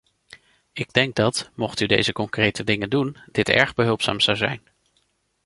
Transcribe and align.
Ik 0.73 0.93
denk 0.93 1.15
dat, 1.15 1.49
mocht 1.55 1.79
u 1.79 1.85
deze 1.85 2.11
concrete 2.13 2.63
dingen 2.63 2.89
doen, 2.89 3.17
dit 3.31 3.49
erg 3.49 3.73
behulpzaam 3.75 4.19
zou 4.19 4.37
zijn. 4.37 4.61